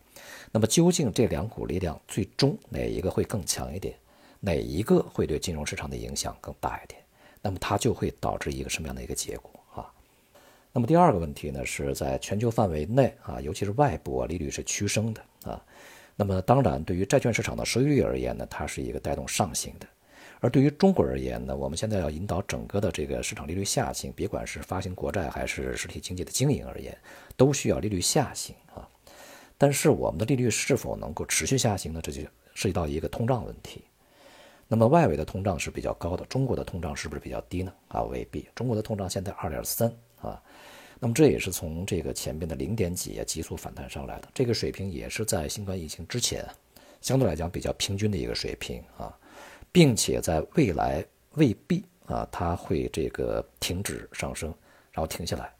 [0.52, 3.94] 那么究竟这两股力量最终哪一个会更强一点？
[4.40, 7.02] 哪一个会对金融市场的影响更大一点？
[7.42, 9.92] 那么它就会导致一个什么样的一个结果啊？
[10.72, 15.64] 那么第二个问题呢是在全球范围内啊，尤其是外部啊，利率是趋升的啊。
[16.14, 19.86] 那么当然对于债券市场的收益率而言呢，它是一个带动上行的。
[20.40, 26.96] 而对于中国而言呢，我们现在要引导整个的这个市场利率下行，别管是发行国债还是实体经济的经营而言，
[27.36, 28.86] 都需要利率下行啊。
[29.56, 32.00] 但是我们的利率是否能够持续下行呢？
[32.02, 32.20] 这就
[32.54, 33.82] 涉及到一个通胀问题。
[34.68, 37.72] 那么外围的通胀是比较高的，中国的通胀是不是比较低呢？
[37.88, 38.46] 啊，未必。
[38.54, 40.42] 中国的通胀现在二点三啊，
[40.98, 46.44] 那么这也是从这个前面的零点几啊急速反弹上来的，这个水平也是在新冠疫情之前
[47.00, 49.16] 相对来讲比较平均的一个水平啊。
[49.72, 51.04] 并且在未来
[51.34, 54.52] 未必啊，它会这个停止上升，
[54.92, 55.52] 然后停下来。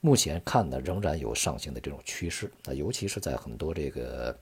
[0.00, 4.38] 目前看呢，仍然有上行的这种趋势啊，尤其是在很多这个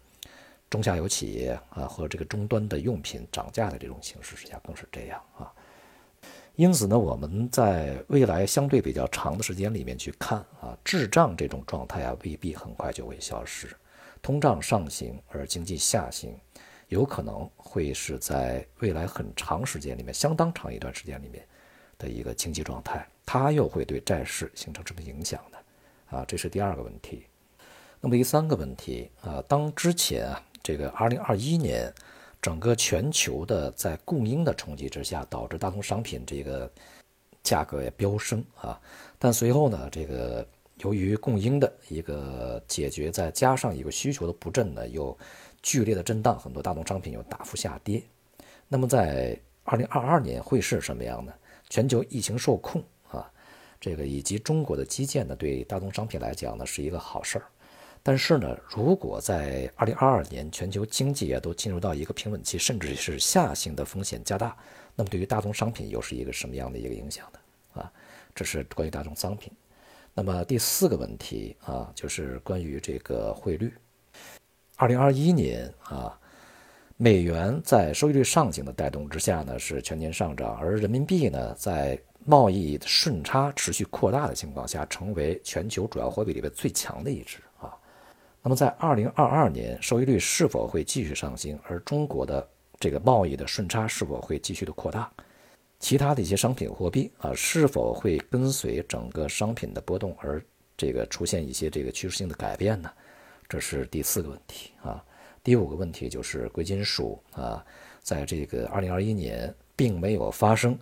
[0.68, 5.50] 中下游企业啊和这个终端的用品涨价的这种形势之下，更是这样啊。
[6.56, 13.74] 因此呢，我们在未来相对比较长的时间里面去看啊，滞胀这种状态啊，未必很快就会消失，
[14.20, 16.36] 通胀上行而经济下行。
[16.94, 21.44] 有可能会是在未来很长时间里面，相当长一段时间里面
[21.98, 25.58] 的一个经济状态，它又会对债市形成什么影响呢？
[26.16, 27.26] 啊，这是第二个问题。
[28.00, 31.92] 那么第三个问题啊，当之前啊这个二零二一年
[32.40, 36.70] 整个全球的在供应的冲击之下，导致大宗商品这个
[37.42, 38.80] 价格也飙升啊，
[39.18, 40.46] 但随后呢，这个
[40.78, 45.16] 由于供应的一个解决，再加上一个需求的不振呢，又
[45.64, 48.02] 剧烈的震荡，很多大宗商品又大幅下跌。
[48.68, 51.32] 那么在二零二二年会是什么样呢？
[51.70, 53.32] 全球疫情受控啊，
[53.80, 57.46] 这个以及中国的基建呢，对大宗商品来讲呢是一个好事儿。
[58.02, 64.54] 但是呢，如果在二零二二年全球经济也都进入到一个平稳期，甚至是下行的风险加大，
[64.94, 67.80] 那么对于大宗商品又是一个什么样的一个影响呢？
[67.80, 67.90] 啊，
[68.34, 69.50] 这是关于大宗商品。
[70.12, 73.72] 那么第四个问题啊，就是关于这个汇率。
[74.76, 76.18] 二零二一年啊，
[76.96, 87.72] 美元在收益率上行的带动之下呢，是全年上涨，而人民币呢，在贸易顺差持续扩大的情况下，成为全球主要货币里面最强的一支啊。
[88.42, 91.58] 那么在二零二二年，收益率是否会继续上行？
[91.68, 92.46] 而中国的
[92.80, 95.08] 这个贸易的顺差是否会继续的扩大？
[95.78, 100.42] 其他的一些商品货币啊，是否会跟随整个商品的波动而
[100.76, 102.90] 这个出现一些这个趋势性的改变呢？
[103.54, 105.00] 这是第四个问题啊。
[105.44, 107.64] 第五个问题就是贵金属啊，
[108.00, 110.76] 在这个二零二一年并没有发生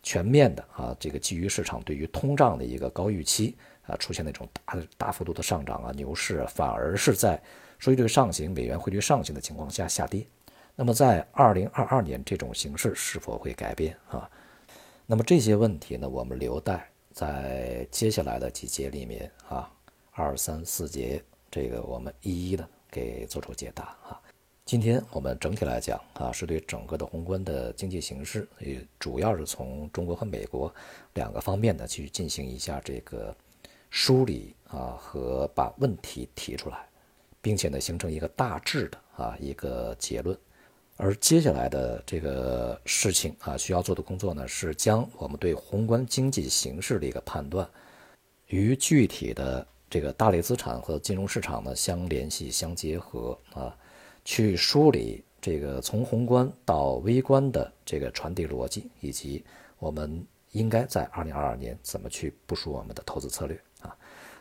[0.00, 3.56] 全面的啊，这个基于市场对于通胀的一个高预期
[3.86, 7.42] 啊，出现那种大大幅度的上涨啊，牛市反而是在
[7.80, 10.24] 收益率上行、美元汇率上行的情况下下跌。
[10.76, 14.30] 那么在二零二二年，这种形势是否会改变啊？
[15.04, 19.68] 那么这些问题呢，我们留待在接下来的几节里面啊，
[20.12, 21.20] 二三四节，
[21.54, 24.20] 这个我们一一的给做出解答啊。
[24.64, 30.74] 今天我们整体来讲啊，是对整个的宏观的经济形势，也主要是从中国和美国
[31.12, 33.32] 两个方面呢去进行一下这个
[33.88, 36.88] 梳理啊和把问题提出来，
[37.40, 40.36] 并且呢形成一个大致的啊一个结论。
[40.96, 47.68] 而接下来的这个事情啊，需要做的工作呢，是将我们对宏观经济形势的一个判断，
[48.48, 53.76] 与具体的这个大类资产和金融市场呢相联系、相结合啊，
[54.24, 59.44] 去梳理这个从宏观到微观的这个传递逻辑，以及
[59.78, 63.96] 我们应该在二零二二年怎么去部署我们的投资策略啊。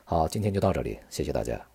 [0.06, 1.73] 好，今天就到这里，谢谢大家。